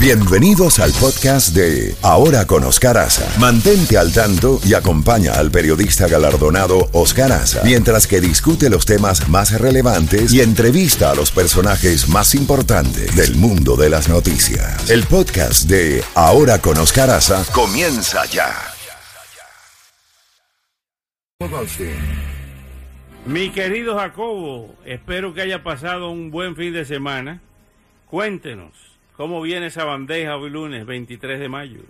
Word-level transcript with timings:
Bienvenidos 0.00 0.78
al 0.78 0.92
podcast 0.92 1.56
de 1.56 1.96
Ahora 2.02 2.46
con 2.46 2.62
Oscar 2.62 2.96
Aza. 2.98 3.28
Mantente 3.40 3.98
al 3.98 4.12
tanto 4.12 4.60
y 4.64 4.74
acompaña 4.74 5.32
al 5.32 5.50
periodista 5.50 6.06
galardonado 6.06 6.88
Oscar 6.92 7.32
Aza 7.32 7.62
mientras 7.64 8.06
que 8.06 8.20
discute 8.20 8.70
los 8.70 8.86
temas 8.86 9.28
más 9.28 9.60
relevantes 9.60 10.32
y 10.32 10.40
entrevista 10.40 11.10
a 11.10 11.16
los 11.16 11.32
personajes 11.32 12.08
más 12.08 12.36
importantes 12.36 13.16
del 13.16 13.34
mundo 13.34 13.74
de 13.74 13.90
las 13.90 14.08
noticias. 14.08 14.88
El 14.88 15.02
podcast 15.02 15.68
de 15.68 16.04
Ahora 16.14 16.60
con 16.60 16.78
Oscar 16.78 17.10
Aza 17.10 17.44
comienza 17.52 18.24
ya. 18.26 18.54
Mi 23.26 23.50
querido 23.50 23.98
Jacobo, 23.98 24.76
espero 24.84 25.34
que 25.34 25.40
haya 25.40 25.64
pasado 25.64 26.08
un 26.10 26.30
buen 26.30 26.54
fin 26.54 26.72
de 26.72 26.84
semana. 26.84 27.42
Cuéntenos, 28.06 28.87
¿cómo 29.18 29.42
viene 29.42 29.66
esa 29.66 29.84
bandeja 29.84 30.36
hoy 30.36 30.48
lunes 30.48 30.86
23 30.86 31.40
de 31.40 31.48
mayo? 31.48 31.80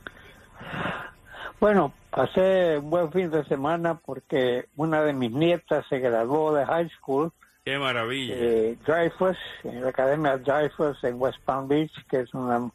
Bueno, 1.61 1.93
pasé 2.11 2.79
un 2.79 2.91
buen 2.91 3.13
fin 3.13 3.31
de 3.31 3.45
semana 3.45 4.01
porque 4.05 4.67
una 4.77 5.03
de 5.03 5.13
mis 5.13 5.31
nietas 5.31 5.85
se 5.89 5.99
graduó 6.01 6.55
de 6.55 6.65
high 6.65 6.89
school. 6.89 7.31
¡Qué 7.65 7.79
maravilla! 7.79 8.35
Eh, 8.35 8.79
Dreyfus, 8.87 9.37
en 9.63 9.83
la 9.83 9.91
Academia 9.91 10.39
Dreyfus 10.39 11.05
en 11.05 11.21
West 11.21 11.39
Palm 11.45 11.69
Beach, 11.69 11.93
que 12.09 12.21
es 12.21 12.33
una 12.33 12.71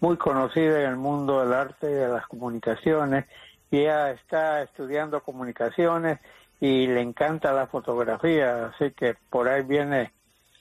muy 0.00 0.16
conocida 0.16 0.80
en 0.80 0.90
el 0.90 0.96
mundo 0.96 1.40
del 1.40 1.52
arte 1.52 1.90
y 1.90 1.94
de 1.94 2.08
las 2.08 2.26
comunicaciones. 2.26 3.26
Y 3.70 3.80
ella 3.80 4.12
está 4.12 4.62
estudiando 4.62 5.22
comunicaciones 5.22 6.18
y 6.60 6.86
le 6.86 7.02
encanta 7.02 7.52
la 7.52 7.66
fotografía, 7.66 8.68
así 8.68 8.92
que 8.92 9.16
por 9.28 9.48
ahí 9.48 9.62
viene 9.62 10.12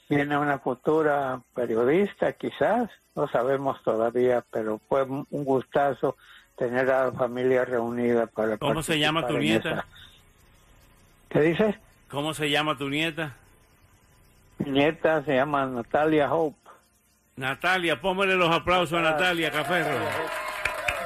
viene 0.10 0.38
una 0.38 0.60
futura 0.60 1.42
periodista, 1.54 2.34
quizás, 2.34 2.90
no 3.16 3.28
sabemos 3.28 3.82
todavía, 3.84 4.44
pero 4.52 4.80
fue 4.88 5.04
un 5.04 5.26
gustazo 5.30 6.16
tener 6.58 6.90
a 6.90 7.06
la 7.06 7.12
familia 7.12 7.64
reunida 7.66 8.26
para 8.28 8.58
¿Cómo 8.58 8.82
se 8.82 9.00
llama 9.00 9.28
tu 9.28 9.38
nieta? 9.38 9.72
Esa. 9.72 9.86
¿Qué 11.30 11.42
dices? 11.42 11.76
¿Cómo 12.10 12.34
se 12.34 12.50
llama 12.50 12.78
tu 12.78 12.90
nieta? 12.90 13.36
Mi 14.60 14.72
nieta 14.72 15.24
se 15.24 15.36
llama 15.36 15.66
Natalia 15.68 16.34
Hope. 16.34 16.58
Natalia, 17.36 18.02
póngale 18.02 18.36
los 18.36 18.50
aplausos 18.50 18.98
a 18.98 19.02
Natalia 19.04 19.52
Caferro. 19.52 20.00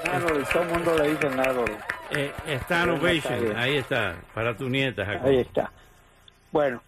Natalie, 0.06 0.44
todo 0.54 0.64
el 0.64 0.70
mundo 0.70 0.98
le 0.98 1.10
dice 1.10 1.30
Natalie. 1.30 1.78
Eh, 2.12 2.32
está 2.48 2.84
Ovation, 2.86 3.58
ahí 3.58 3.78
está, 3.78 4.16
para 4.34 4.56
tu 4.56 4.70
nieta, 4.70 5.06
Jacob. 5.06 5.28
Ahí 5.28 5.40
está. 5.40 5.72
Bueno, 6.52 6.82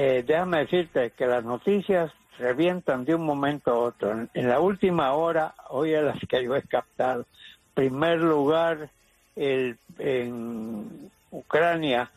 eh, 0.00 0.22
déjame 0.24 0.58
decirte 0.58 1.10
que 1.10 1.26
las 1.26 1.42
noticias 1.42 2.12
revientan 2.38 3.04
de 3.04 3.16
un 3.16 3.26
momento 3.26 3.72
a 3.72 3.78
otro. 3.78 4.28
En, 4.32 4.48
la 4.48 4.60
última 4.60 5.12
hora, 5.14 5.56
hoy 5.70 5.92
a 5.92 6.02
las 6.02 6.20
que 6.28 6.44
yo 6.44 6.54
he 6.54 6.62
captado, 6.62 7.26
primer 7.74 8.20
lugar, 8.20 8.90
en 9.34 11.10
Ucrania 11.32 12.12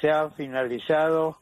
se 0.00 0.12
ha 0.12 0.30
finalizado 0.30 1.38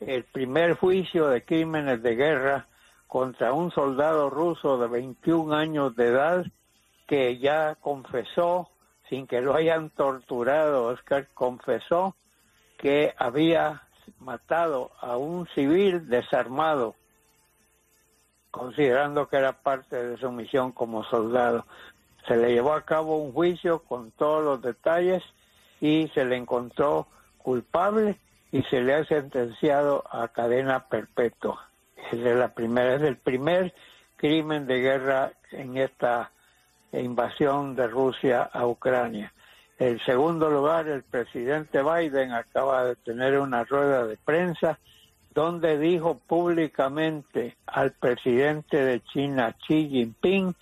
el 0.00 0.24
primer 0.24 0.72
juicio 0.72 1.28
de 1.28 1.44
crímenes 1.44 2.02
de 2.02 2.16
guerra 2.16 2.66
contra 3.06 3.52
un 3.52 3.70
soldado 3.70 4.30
ruso 4.30 4.78
de 4.78 4.88
21 4.88 5.54
años 5.54 5.94
de 5.94 6.06
edad 6.06 6.46
que 7.06 7.36
ya 7.36 7.74
confesó, 7.74 8.70
sin 9.10 9.26
que 9.26 9.42
lo 9.42 9.54
hayan 9.54 9.90
torturado, 9.90 10.86
Oscar 10.86 11.28
confesó 11.34 12.16
que 12.78 13.12
había 13.18 13.82
matado 14.20 14.90
a 15.00 15.16
un 15.16 15.46
civil 15.48 16.08
desarmado, 16.08 16.94
considerando 18.50 19.28
que 19.28 19.36
era 19.36 19.52
parte 19.52 19.96
de 19.96 20.16
su 20.16 20.30
misión 20.30 20.72
como 20.72 21.04
soldado. 21.04 21.66
Se 22.26 22.36
le 22.36 22.52
llevó 22.52 22.72
a 22.72 22.84
cabo 22.84 23.16
un 23.16 23.32
juicio 23.32 23.80
con 23.80 24.10
todos 24.12 24.44
los 24.44 24.62
detalles 24.62 25.22
y 25.80 26.08
se 26.14 26.24
le 26.24 26.36
encontró 26.36 27.06
culpable 27.38 28.18
y 28.52 28.62
se 28.64 28.80
le 28.80 28.94
ha 28.94 29.04
sentenciado 29.04 30.04
a 30.10 30.28
cadena 30.28 30.88
perpetua. 30.88 31.68
Es 32.12 32.20
de 32.20 32.34
la 32.34 32.54
primera, 32.54 32.94
es 32.94 33.02
el 33.02 33.16
primer 33.16 33.74
crimen 34.16 34.66
de 34.66 34.80
guerra 34.80 35.32
en 35.52 35.76
esta 35.76 36.30
invasión 36.92 37.76
de 37.76 37.86
Rusia 37.86 38.42
a 38.42 38.66
Ucrania. 38.66 39.32
En 39.78 40.00
segundo 40.00 40.50
lugar, 40.50 40.88
el 40.88 41.04
presidente 41.04 41.82
Biden 41.82 42.32
acaba 42.32 42.84
de 42.84 42.96
tener 42.96 43.38
una 43.38 43.64
rueda 43.64 44.06
de 44.06 44.16
prensa 44.16 44.78
donde 45.32 45.78
dijo 45.78 46.18
públicamente 46.18 47.56
al 47.66 47.92
presidente 47.92 48.84
de 48.84 49.00
China, 49.04 49.54
Xi 49.66 49.88
Jinping, 49.88 50.54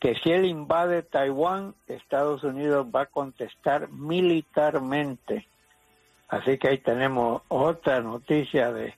que 0.00 0.16
si 0.16 0.32
él 0.32 0.44
invade 0.44 1.02
Taiwán, 1.02 1.74
Estados 1.86 2.42
Unidos 2.42 2.86
va 2.92 3.02
a 3.02 3.06
contestar 3.06 3.88
militarmente. 3.90 5.46
Así 6.28 6.58
que 6.58 6.70
ahí 6.70 6.78
tenemos 6.78 7.42
otra 7.48 8.00
noticia 8.00 8.72
de 8.72 8.96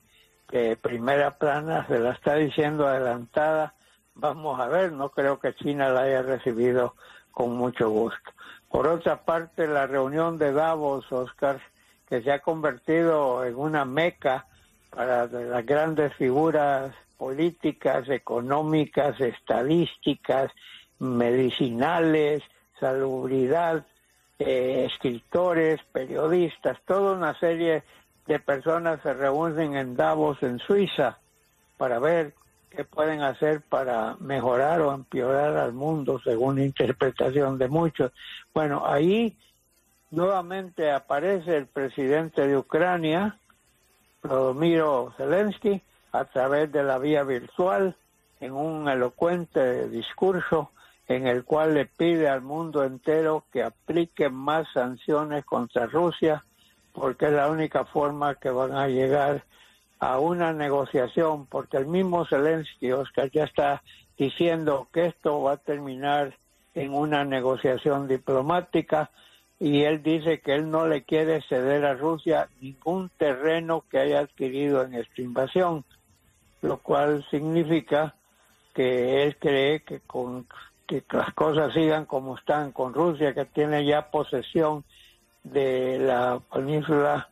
primera 0.81 1.33
plana 1.33 1.87
se 1.87 1.99
la 1.99 2.13
está 2.13 2.37
diciendo 2.37 2.87
adelantada. 2.87 3.75
Vamos 4.15 4.59
a 4.59 4.69
ver, 4.69 4.93
no 4.93 5.11
creo 5.11 5.39
que 5.39 5.55
China 5.55 5.91
la 5.91 6.03
haya 6.03 6.23
recibido 6.23 6.95
con 7.31 7.57
mucho 7.57 7.91
gusto. 7.91 8.31
Por 8.71 8.87
otra 8.89 9.25
parte, 9.25 9.67
la 9.67 9.87
reunión 9.87 10.39
de 10.39 10.53
Davos, 10.53 11.11
Oscar, 11.13 11.61
que 12.09 12.23
se 12.23 12.33
ha 12.33 12.41
convertido 12.41 13.45
en 13.45 13.57
una 13.57 13.85
meca 13.85 14.47
para 14.91 15.27
las 15.27 15.67
grandes 15.67 16.15
figuras 16.15 16.93
políticas, 17.17 18.09
económicas, 18.09 19.21
estadísticas, 19.21 20.51
medicinales, 20.99 22.43
salubridad, 22.79 23.87
eh, 24.39 24.87
escritores, 24.91 25.81
periodistas, 25.93 26.79
toda 26.85 27.17
una 27.17 27.39
serie 27.39 27.83
de 28.27 28.39
personas 28.39 29.01
se 29.03 29.15
reúnen 29.15 29.77
en 29.77 29.97
Davos, 29.97 30.43
en 30.43 30.59
Suiza, 30.59 31.19
para 31.77 31.99
ver 31.99 32.35
qué 32.71 32.85
pueden 32.85 33.23
hacer 33.23 33.63
para 33.63 34.17
mejorar 34.21 34.81
o 34.81 34.95
empeorar 34.95 35.57
al 35.57 35.73
mundo, 35.73 36.21
según 36.23 36.57
la 36.57 36.65
interpretación 36.65 37.59
de 37.59 37.69
muchos. 37.69 38.13
Bueno, 38.53 38.85
ahí 38.87 39.37
nuevamente 40.11 40.91
aparece 40.91 41.57
el 41.57 41.67
presidente 41.67 42.47
de 42.47 42.57
Ucrania, 42.57 43.39
Volodymyr 44.23 44.83
Zelensky, 45.17 45.83
a 46.13 46.25
través 46.25 46.73
de 46.73 46.83
la 46.83 46.99
vía 46.99 47.23
virtual, 47.23 47.97
en 48.41 48.53
un 48.53 48.89
elocuente 48.89 49.89
discurso 49.89 50.71
en 51.09 51.27
el 51.27 51.45
cual 51.45 51.75
le 51.75 51.87
pide 51.87 52.29
al 52.29 52.43
mundo 52.43 52.85
entero 52.85 53.45
que 53.53 53.63
aplique 53.63 54.29
más 54.29 54.67
sanciones 54.73 55.45
contra 55.45 55.87
Rusia, 55.87 56.45
porque 56.93 57.27
es 57.27 57.33
la 57.33 57.49
única 57.49 57.85
forma 57.85 58.35
que 58.35 58.51
van 58.51 58.73
a 58.73 58.89
llegar 58.89 59.45
a 59.99 60.19
una 60.19 60.53
negociación, 60.53 61.47
porque 61.47 61.79
el 61.79 61.87
mismo 61.87 62.27
Zelensky, 62.27 62.93
Oscar, 62.93 63.31
ya 63.31 63.45
está 63.45 63.83
diciendo 64.19 64.89
que 64.93 65.07
esto 65.07 65.43
va 65.43 65.53
a 65.53 65.57
terminar 65.57 66.37
en 66.75 66.93
una 66.93 67.25
negociación 67.25 68.07
diplomática 68.07 69.11
y 69.59 69.83
él 69.83 70.03
dice 70.03 70.41
que 70.41 70.55
él 70.55 70.71
no 70.71 70.87
le 70.87 71.05
quiere 71.05 71.41
ceder 71.43 71.87
a 71.87 71.95
Rusia 71.95 72.49
ningún 72.61 73.11
terreno 73.17 73.85
que 73.91 73.99
haya 73.99 74.21
adquirido 74.21 74.83
en 74.83 74.95
esta 74.95 75.23
invasión, 75.23 75.85
lo 76.61 76.79
cual 76.79 77.27
significa 77.31 78.15
que 78.75 79.23
él 79.23 79.37
cree 79.39 79.81
que 79.81 80.01
con 80.01 80.47
que 80.87 81.03
las 81.11 81.33
cosas 81.35 81.73
sigan 81.75 82.05
como 82.05 82.37
están 82.37 82.71
con 82.71 82.95
Rusia, 82.95 83.35
que 83.35 83.45
tiene 83.47 83.85
ya 83.85 84.11
posesión 84.11 84.85
de 85.43 85.99
la 85.99 86.41
península 86.53 87.29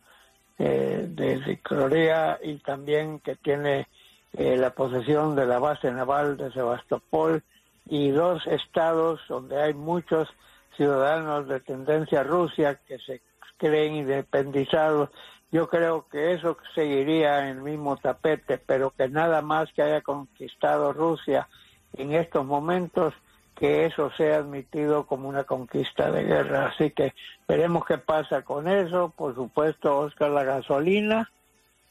eh, 0.57 1.05
de 1.09 1.59
Corea 1.61 2.39
y 2.41 2.57
también 2.57 3.19
que 3.19 3.35
tiene 3.35 3.87
eh, 4.33 4.57
la 4.57 4.71
posesión 4.71 5.35
de 5.35 5.45
la 5.45 5.59
base 5.59 5.91
naval 5.91 6.37
de 6.37 6.51
Sebastopol 6.51 7.43
y 7.87 8.09
dos 8.09 8.45
estados 8.47 9.21
donde 9.29 9.61
hay 9.61 9.73
muchos 9.73 10.29
ciudadanos 10.75 11.47
de 11.47 11.59
tendencia 11.59 12.23
Rusia 12.23 12.79
que 12.87 12.99
se 12.99 13.21
creen 13.57 13.95
independizados. 13.95 15.09
Yo 15.51 15.69
creo 15.69 16.07
que 16.09 16.33
eso 16.33 16.57
seguiría 16.73 17.49
en 17.49 17.57
el 17.57 17.63
mismo 17.63 17.97
tapete, 17.97 18.57
pero 18.57 18.91
que 18.91 19.07
nada 19.07 19.41
más 19.41 19.71
que 19.73 19.83
haya 19.83 20.01
conquistado 20.01 20.91
Rusia 20.91 21.47
en 21.93 22.13
estos 22.13 22.45
momentos 22.45 23.13
que 23.55 23.85
eso 23.85 24.11
sea 24.11 24.37
admitido 24.37 25.07
como 25.07 25.29
una 25.29 25.45
conquista 25.45 26.11
de 26.11 26.23
guerra. 26.23 26.67
Así 26.67 26.91
que 26.91 27.13
veremos 27.47 27.85
qué 27.85 27.97
pasa 27.97 28.41
con 28.41 28.67
eso. 28.67 29.13
Por 29.15 29.33
supuesto, 29.33 29.97
Oscar, 29.97 30.31
la 30.31 30.43
gasolina, 30.43 31.31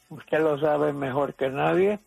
usted 0.09 0.39
lo 0.41 0.59
sabe 0.59 0.93
mejor 0.93 1.33
que 1.33 1.49
nadie. 1.49 1.99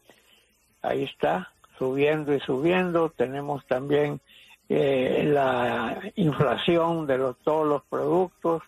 Ahí 0.80 1.04
está, 1.04 1.52
subiendo 1.76 2.32
y 2.32 2.40
subiendo. 2.40 3.10
Tenemos 3.10 3.66
también 3.66 4.20
eh, 4.68 5.24
la 5.26 6.00
inflación 6.14 7.06
de 7.06 7.18
los, 7.18 7.36
todos 7.38 7.66
los 7.66 7.82
productos. 7.82 8.62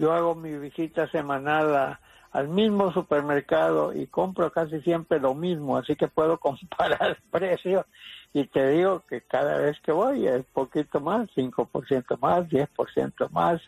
Yo 0.00 0.14
hago 0.14 0.34
mi 0.34 0.56
visita 0.56 1.10
semanal 1.10 1.76
a, 1.76 2.00
al 2.32 2.48
mismo 2.48 2.90
supermercado 2.90 3.92
y 3.92 4.06
compro 4.06 4.50
casi 4.50 4.80
siempre 4.80 5.20
lo 5.20 5.34
mismo, 5.34 5.76
así 5.76 5.94
que 5.94 6.08
puedo 6.08 6.38
comparar 6.40 7.18
precios 7.30 7.84
y 8.32 8.44
te 8.46 8.70
digo 8.70 9.02
que 9.06 9.20
cada 9.20 9.58
vez 9.58 9.78
que 9.80 9.92
voy 9.92 10.26
es 10.26 10.42
poquito 10.54 11.00
más, 11.00 11.28
5% 11.36 12.18
más, 12.18 12.48
10% 12.48 13.30
más. 13.30 13.60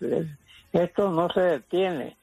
Esto 0.73 1.11
no 1.11 1.29
se 1.29 1.41
detiene. 1.41 2.17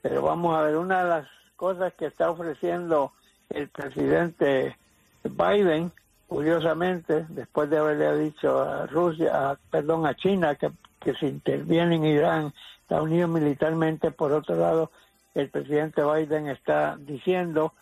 Pero 0.00 0.22
vamos 0.22 0.56
a 0.56 0.62
ver, 0.62 0.76
una 0.78 1.02
de 1.02 1.10
las 1.10 1.28
cosas 1.56 1.92
que 1.98 2.06
está 2.06 2.30
ofreciendo 2.30 3.12
el 3.50 3.68
presidente 3.68 4.74
Biden, 5.22 5.92
curiosamente, 6.28 7.26
después 7.28 7.68
de 7.68 7.76
haberle 7.76 8.16
dicho 8.16 8.58
a 8.58 8.86
Rusia, 8.86 9.58
perdón, 9.70 10.06
a 10.06 10.14
China 10.14 10.54
que, 10.54 10.70
que 10.98 11.12
se 11.14 11.26
interviene 11.26 11.96
en 11.96 12.04
Irán, 12.06 12.54
está 12.88 13.02
unido 13.02 13.28
militarmente, 13.28 14.10
por 14.10 14.32
otro 14.32 14.56
lado, 14.56 14.90
el 15.34 15.50
presidente 15.50 16.02
Biden 16.02 16.48
está 16.48 16.96
diciendo 16.98 17.74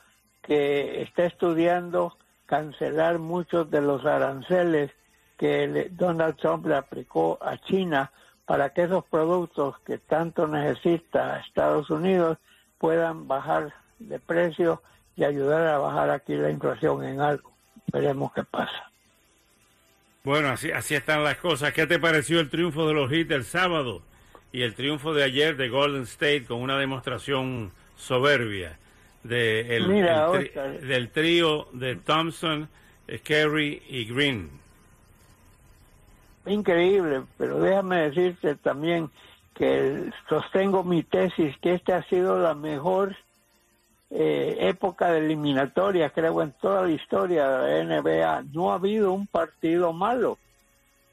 que 0.42 1.02
está 1.02 1.26
estudiando 1.26 2.16
cancelar 2.46 3.20
muchos 3.20 3.70
de 3.70 3.82
los 3.82 4.04
aranceles 4.04 4.90
que 5.38 5.90
Donald 5.92 6.36
Trump 6.38 6.66
le 6.66 6.74
aplicó 6.74 7.38
a 7.40 7.56
China 7.56 8.10
para 8.46 8.70
que 8.70 8.82
esos 8.82 9.04
productos 9.04 9.78
que 9.86 9.98
tanto 9.98 10.48
necesita 10.48 11.38
Estados 11.38 11.88
Unidos 11.88 12.38
puedan 12.78 13.28
bajar 13.28 13.72
de 14.00 14.18
precio 14.18 14.82
y 15.14 15.22
ayudar 15.22 15.68
a 15.68 15.78
bajar 15.78 16.10
aquí 16.10 16.34
la 16.34 16.50
inflación 16.50 17.04
en 17.04 17.20
algo. 17.20 17.52
Veremos 17.92 18.32
qué 18.32 18.42
pasa. 18.42 18.90
Bueno, 20.24 20.48
así, 20.48 20.72
así 20.72 20.96
están 20.96 21.22
las 21.22 21.36
cosas. 21.36 21.72
¿Qué 21.72 21.86
te 21.86 22.00
pareció 22.00 22.40
el 22.40 22.50
triunfo 22.50 22.88
de 22.88 22.94
los 22.94 23.08
Heat 23.08 23.30
el 23.30 23.44
sábado 23.44 24.02
y 24.52 24.62
el 24.62 24.74
triunfo 24.74 25.12
de 25.12 25.24
ayer 25.24 25.56
de 25.56 25.68
Golden 25.68 26.02
State 26.02 26.44
con 26.46 26.60
una 26.60 26.78
demostración 26.78 27.72
soberbia 27.96 28.78
de 29.22 29.76
el, 29.76 29.88
del 30.86 31.10
trío 31.10 31.68
de 31.72 31.96
Thompson, 31.96 32.68
Kerry 33.24 33.82
y 33.88 34.04
Green? 34.04 34.50
Increíble, 36.46 37.22
pero 37.36 37.60
déjame 37.60 38.08
decirte 38.08 38.54
también 38.54 39.10
que 39.54 40.10
sostengo 40.28 40.84
mi 40.84 41.02
tesis 41.02 41.56
que 41.58 41.74
esta 41.74 41.96
ha 41.96 42.02
sido 42.04 42.38
la 42.38 42.54
mejor 42.54 43.16
eh, 44.10 44.56
época 44.60 45.10
de 45.10 45.18
eliminatoria, 45.18 46.10
creo, 46.10 46.42
en 46.42 46.52
toda 46.52 46.82
la 46.82 46.90
historia 46.90 47.48
de 47.48 47.84
la 47.84 48.00
NBA. 48.00 48.44
No 48.52 48.70
ha 48.70 48.74
habido 48.74 49.12
un 49.12 49.26
partido 49.26 49.92
malo, 49.92 50.38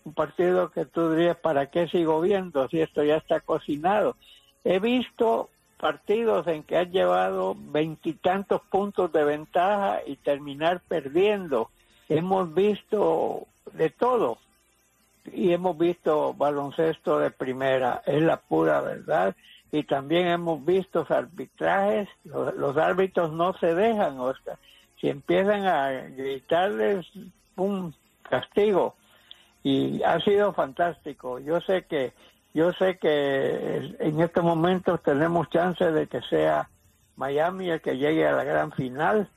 un 0.06 0.14
partido 0.14 0.72
que 0.72 0.86
tú 0.86 1.12
dirías, 1.12 1.38
¿para 1.38 1.68
qué 1.68 1.88
sigo 1.88 2.22
viendo 2.22 2.68
si 2.70 2.82
esto 2.82 3.04
ya 3.04 3.18
está 3.18 3.40
cocinado? 3.40 4.16
He 4.64 4.80
visto 4.80 5.50
partidos 5.78 6.48
en 6.48 6.64
que 6.64 6.78
has 6.78 6.90
llevado 6.90 7.56
veintitantos 7.58 8.62
puntos 8.70 9.12
de 9.12 9.24
ventaja 9.24 10.00
y 10.06 10.16
terminar 10.16 10.82
perdiendo. 10.88 11.70
Hemos 12.08 12.54
visto 12.54 13.48
de 13.74 13.90
todo 13.90 14.38
y 15.32 15.52
hemos 15.52 15.78
visto 15.78 16.34
baloncesto 16.34 17.20
de 17.20 17.32
primera, 17.32 18.02
es 18.06 18.22
la 18.22 18.38
pura 18.38 18.82
verdad. 18.82 19.36
Y 19.72 19.84
también 19.84 20.28
hemos 20.28 20.64
visto 20.64 21.06
arbitrajes, 21.10 22.08
los, 22.24 22.78
árbitros 22.78 23.32
no 23.32 23.54
se 23.58 23.74
dejan, 23.74 24.20
Oscar. 24.20 24.58
Si 25.02 25.10
empiezan 25.10 25.66
a 25.66 25.90
gritarles 26.16 27.08
un 27.56 27.94
castigo, 28.30 28.96
y 29.64 30.04
ha 30.04 30.20
sido 30.20 30.54
fantástico. 30.54 31.40
Yo 31.40 31.62
sé 31.62 31.86
que 31.86 32.14
yo 32.54 32.72
sé 32.74 32.98
que 33.00 33.96
en 34.00 34.22
estos 34.22 34.44
momentos 34.44 35.02
tenemos 35.02 35.50
chance 35.50 35.92
de 35.92 36.06
que 36.06 36.22
sea 36.22 36.70
Miami 37.16 37.72
el 37.72 37.82
que 37.82 37.98
llegue 37.98 38.28
a 38.28 38.34
la 38.34 38.44
gran 38.44 38.72
final, 38.74 39.28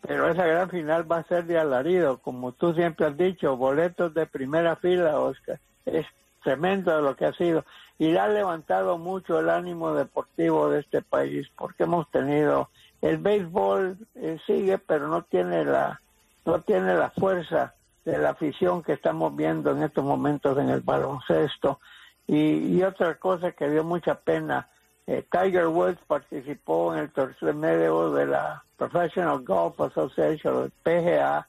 pero 0.00 0.28
esa 0.28 0.44
gran 0.44 0.68
final 0.68 1.10
va 1.10 1.18
a 1.18 1.28
ser 1.28 1.44
de 1.44 1.58
alarido, 1.58 2.18
como 2.18 2.50
tú 2.52 2.74
siempre 2.74 3.06
has 3.06 3.16
dicho, 3.16 3.56
boletos 3.56 4.12
de 4.12 4.26
primera 4.26 4.74
fila, 4.76 5.20
Oscar. 5.20 5.60
Es 5.84 6.06
tremendo 6.42 7.00
lo 7.00 7.14
que 7.14 7.26
ha 7.26 7.32
sido 7.32 7.64
y 7.98 8.16
ha 8.16 8.28
levantado 8.28 8.98
mucho 8.98 9.40
el 9.40 9.50
ánimo 9.50 9.94
deportivo 9.94 10.68
de 10.70 10.80
este 10.80 11.02
país 11.02 11.48
porque 11.56 11.84
hemos 11.84 12.10
tenido 12.10 12.68
el 13.02 13.18
béisbol 13.18 13.98
eh, 14.14 14.38
sigue 14.46 14.78
pero 14.78 15.08
no 15.08 15.22
tiene 15.22 15.64
la 15.64 16.00
no 16.44 16.60
tiene 16.60 16.94
la 16.94 17.10
fuerza 17.10 17.74
de 18.06 18.18
la 18.18 18.30
afición 18.30 18.82
que 18.82 18.94
estamos 18.94 19.36
viendo 19.36 19.72
en 19.72 19.82
estos 19.82 20.04
momentos 20.04 20.56
en 20.58 20.70
el 20.70 20.80
baloncesto 20.80 21.80
y, 22.26 22.82
otra 22.82 23.16
cosa 23.16 23.52
que 23.52 23.68
dio 23.68 23.84
mucha 23.84 24.18
pena, 24.18 24.68
eh, 25.06 25.24
Tiger 25.30 25.68
Woods 25.68 26.00
participó 26.06 26.94
en 26.94 27.00
el 27.00 27.10
torneo 27.10 27.54
medio 27.54 28.12
de 28.12 28.26
la 28.26 28.64
Professional 28.76 29.44
Golf 29.44 29.80
Association, 29.80 30.64
el 30.64 30.70
PGA, 30.82 31.46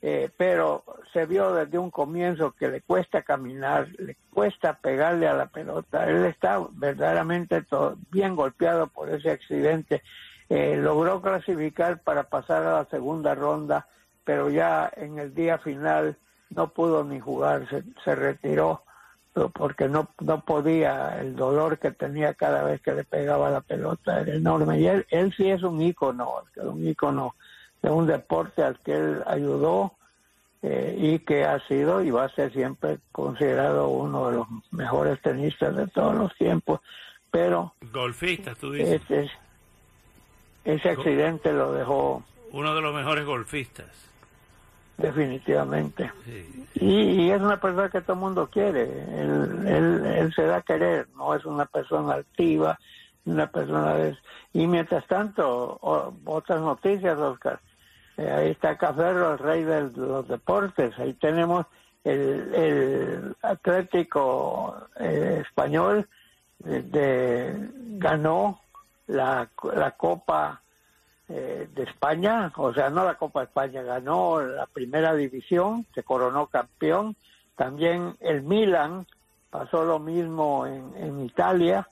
eh, 0.00 0.30
pero 0.36 0.84
se 1.12 1.26
vio 1.26 1.52
desde 1.52 1.78
un 1.78 1.90
comienzo 1.90 2.52
que 2.52 2.68
le 2.68 2.80
cuesta 2.80 3.22
caminar, 3.22 3.88
le 3.98 4.16
cuesta 4.32 4.74
pegarle 4.74 5.28
a 5.28 5.34
la 5.34 5.46
pelota. 5.46 6.08
Él 6.08 6.24
está 6.24 6.60
verdaderamente 6.72 7.64
bien 8.10 8.34
golpeado 8.34 8.88
por 8.88 9.10
ese 9.10 9.30
accidente. 9.30 10.02
Eh, 10.48 10.76
logró 10.76 11.20
clasificar 11.20 12.00
para 12.02 12.24
pasar 12.24 12.64
a 12.64 12.74
la 12.74 12.84
segunda 12.86 13.34
ronda, 13.34 13.86
pero 14.28 14.50
ya 14.50 14.92
en 14.94 15.18
el 15.18 15.34
día 15.34 15.56
final 15.56 16.14
no 16.50 16.68
pudo 16.68 17.02
ni 17.02 17.18
jugar, 17.18 17.66
se 18.04 18.14
retiró 18.14 18.82
porque 19.54 19.88
no, 19.88 20.10
no 20.20 20.44
podía, 20.44 21.18
el 21.18 21.34
dolor 21.34 21.78
que 21.78 21.92
tenía 21.92 22.34
cada 22.34 22.62
vez 22.62 22.82
que 22.82 22.92
le 22.92 23.04
pegaba 23.04 23.48
la 23.48 23.62
pelota 23.62 24.20
era 24.20 24.34
enorme. 24.34 24.80
Y 24.80 24.86
él, 24.86 25.06
él 25.08 25.32
sí 25.34 25.48
es 25.48 25.62
un 25.62 25.80
ícono, 25.80 26.42
un 26.56 26.86
ícono 26.86 27.36
de 27.80 27.88
un 27.88 28.06
deporte 28.06 28.62
al 28.62 28.78
que 28.80 28.96
él 28.96 29.22
ayudó 29.26 29.94
eh, 30.60 30.94
y 30.98 31.20
que 31.20 31.46
ha 31.46 31.66
sido 31.66 32.02
y 32.02 32.10
va 32.10 32.24
a 32.24 32.34
ser 32.34 32.52
siempre 32.52 32.98
considerado 33.12 33.88
uno 33.88 34.28
de 34.28 34.36
los 34.36 34.46
mejores 34.72 35.22
tenistas 35.22 35.74
de 35.74 35.86
todos 35.86 36.14
los 36.16 36.36
tiempos. 36.36 36.80
Pero... 37.30 37.72
Golfista, 37.94 38.54
tú 38.54 38.72
dices. 38.72 39.00
Ese, 39.08 39.30
ese 40.66 40.90
accidente 40.90 41.50
lo 41.50 41.72
dejó... 41.72 42.22
Uno 42.52 42.74
de 42.74 42.82
los 42.82 42.94
mejores 42.94 43.24
golfistas 43.24 44.07
definitivamente. 44.98 46.12
Y, 46.74 47.30
es 47.30 47.40
una 47.40 47.58
persona 47.58 47.88
que 47.88 48.00
todo 48.02 48.12
el 48.14 48.18
mundo 48.18 48.50
quiere, 48.52 48.82
él, 48.82 49.64
él, 49.66 50.32
se 50.34 50.42
da 50.42 50.56
a 50.56 50.62
querer, 50.62 51.08
no 51.16 51.34
es 51.34 51.44
una 51.44 51.64
persona 51.64 52.14
activa, 52.14 52.78
una 53.24 53.46
persona 53.46 53.94
de... 53.94 54.16
Y 54.52 54.66
mientras 54.66 55.06
tanto, 55.06 55.78
otras 56.24 56.60
noticias, 56.60 57.16
Oscar, 57.16 57.60
eh, 58.16 58.30
ahí 58.30 58.50
está 58.50 58.76
Caferro, 58.76 59.32
el 59.32 59.38
rey 59.38 59.64
de 59.64 59.90
los 59.90 60.26
deportes, 60.28 60.98
ahí 60.98 61.14
tenemos 61.14 61.66
el, 62.04 62.54
el 62.54 63.36
Atlético 63.42 64.76
eh, 64.98 65.42
Español, 65.46 66.08
de, 66.58 67.70
ganó 67.98 68.60
la, 69.06 69.48
la 69.74 69.92
Copa 69.92 70.60
eh, 71.28 71.68
de 71.74 71.82
España, 71.82 72.52
o 72.56 72.72
sea, 72.72 72.90
no 72.90 73.04
la 73.04 73.14
Copa 73.14 73.40
de 73.40 73.46
España, 73.46 73.82
ganó 73.82 74.40
la 74.40 74.66
primera 74.66 75.14
división, 75.14 75.86
se 75.94 76.02
coronó 76.02 76.46
campeón. 76.46 77.16
También 77.56 78.16
el 78.20 78.42
Milan 78.42 79.06
pasó 79.50 79.84
lo 79.84 79.98
mismo 79.98 80.66
en, 80.66 80.92
en 80.96 81.24
Italia 81.24 81.88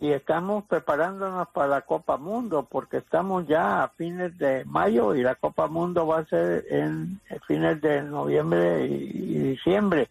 y 0.00 0.12
estamos 0.12 0.64
preparándonos 0.64 1.48
para 1.48 1.66
la 1.66 1.80
Copa 1.82 2.16
Mundo 2.16 2.68
porque 2.70 2.98
estamos 2.98 3.46
ya 3.48 3.82
a 3.82 3.88
fines 3.88 4.36
de 4.38 4.64
mayo 4.64 5.14
y 5.14 5.22
la 5.22 5.34
Copa 5.34 5.66
Mundo 5.66 6.06
va 6.06 6.20
a 6.20 6.24
ser 6.26 6.64
en, 6.70 7.20
fines 7.46 7.80
de 7.80 8.02
noviembre 8.02 8.86
y, 8.86 9.38
diciembre. 9.38 10.08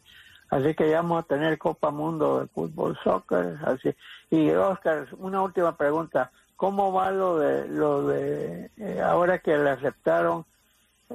Así 0.50 0.74
que 0.76 0.90
ya 0.90 1.02
vamos 1.02 1.24
a 1.24 1.28
tener 1.28 1.58
Copa 1.58 1.92
Mundo 1.92 2.42
de 2.42 2.48
fútbol, 2.48 2.98
soccer. 3.04 3.58
Así. 3.66 3.94
Y 4.30 4.50
Oscar, 4.52 5.08
una 5.20 5.42
última 5.42 5.76
pregunta. 5.78 6.32
¿Cómo 6.58 6.92
va 6.92 7.12
lo 7.12 7.38
de, 7.38 7.68
lo 7.68 8.08
de 8.08 8.72
eh, 8.78 9.00
ahora 9.00 9.38
que 9.38 9.56
le 9.56 9.70
aceptaron 9.70 10.44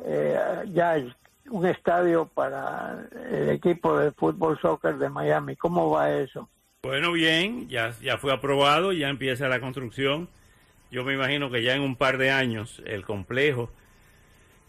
eh, 0.04 0.38
ya 0.72 0.96
un 1.50 1.66
estadio 1.66 2.26
para 2.26 3.08
el 3.28 3.50
equipo 3.50 3.98
de 3.98 4.12
fútbol 4.12 4.56
soccer 4.60 4.96
de 4.98 5.08
Miami? 5.08 5.56
¿Cómo 5.56 5.90
va 5.90 6.12
eso? 6.12 6.48
Bueno, 6.84 7.10
bien, 7.10 7.68
ya, 7.68 7.92
ya 8.00 8.18
fue 8.18 8.32
aprobado, 8.32 8.92
ya 8.92 9.08
empieza 9.08 9.48
la 9.48 9.58
construcción. 9.58 10.28
Yo 10.92 11.02
me 11.02 11.14
imagino 11.14 11.50
que 11.50 11.64
ya 11.64 11.74
en 11.74 11.82
un 11.82 11.96
par 11.96 12.18
de 12.18 12.30
años 12.30 12.80
el 12.86 13.04
complejo, 13.04 13.68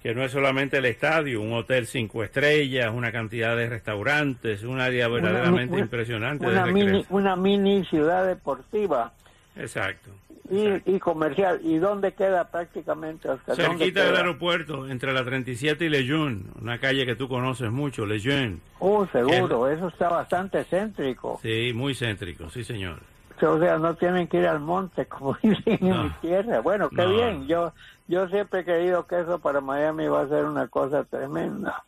que 0.02 0.16
no 0.16 0.24
es 0.24 0.32
solamente 0.32 0.78
el 0.78 0.86
estadio, 0.86 1.40
un 1.40 1.54
hotel 1.54 1.86
cinco 1.86 2.24
estrellas, 2.24 2.92
una 2.92 3.12
cantidad 3.12 3.56
de 3.56 3.70
restaurantes, 3.70 4.64
un 4.64 4.82
área 4.82 5.08
verdaderamente 5.08 5.78
impresionante. 5.78 6.48
Una, 6.48 6.66
mini, 6.66 7.06
una 7.10 7.36
mini 7.36 7.86
ciudad 7.86 8.26
deportiva. 8.26 9.14
Exacto 9.56 10.10
y, 10.50 11.00
comercial. 11.00 11.60
¿Y 11.64 11.78
dónde 11.78 12.14
queda 12.14 12.46
prácticamente? 12.50 13.30
Cerquita 13.56 14.04
del 14.04 14.16
aeropuerto, 14.18 14.88
entre 14.88 15.14
la 15.14 15.24
37 15.24 15.86
y 15.86 15.90
Lejeune, 15.90 16.44
una 16.62 16.78
calle 16.80 17.06
que 17.06 17.16
tú 17.16 17.28
conoces 17.28 17.72
mucho, 17.72 18.06
Lejeune. 18.06 18.58
Oh, 18.80 19.06
seguro, 19.08 19.70
eso 19.70 19.88
está 19.88 20.10
bastante 20.10 20.64
céntrico. 20.66 21.40
Sí, 21.42 21.72
muy 21.74 21.96
céntrico, 21.96 22.50
sí 22.50 22.64
señor. 22.64 23.00
O 23.42 23.60
sea, 23.60 23.78
no 23.78 23.96
tienen 23.96 24.28
que 24.28 24.38
ir 24.38 24.48
al 24.48 24.60
monte, 24.60 25.06
como 25.08 25.38
dicen 25.42 25.80
en 25.82 26.04
mi 26.04 26.10
tierra. 26.22 26.60
Bueno, 26.62 26.90
qué 26.90 26.96
No. 27.04 27.10
bien. 27.10 27.48
Yo 27.48 27.74
yo 28.08 28.28
siempre 28.28 28.60
he 28.62 28.66
creído 28.66 29.08
que 29.08 29.20
eso 29.22 29.40
para 29.40 29.62
Miami 29.62 30.08
va 30.08 30.22
a 30.22 30.28
ser 30.28 30.46
una 30.46 30.68
cosa 30.68 31.04
tremenda. 31.06 31.84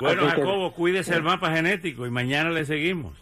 Bueno, 0.00 0.22
Así 0.26 0.34
que- 0.36 0.42
Jacobo, 0.42 0.72
cuídese 0.72 1.14
el 1.14 1.22
mapa 1.22 1.52
genético 1.52 2.06
y 2.06 2.10
mañana 2.10 2.50
le 2.50 2.64
seguimos. 2.64 3.14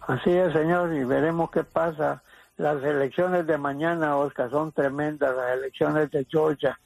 Así 0.00 0.30
es, 0.30 0.52
señor, 0.52 0.92
y 0.94 1.04
veremos 1.04 1.50
qué 1.50 1.62
pasa. 1.64 2.22
Las 2.56 2.82
elecciones 2.82 3.46
de 3.46 3.58
mañana, 3.58 4.16
Oscar, 4.16 4.50
son 4.50 4.72
tremendas. 4.72 5.34
Las 5.36 5.58
elecciones 5.58 6.10
de 6.10 6.26
Georgia 6.28 6.78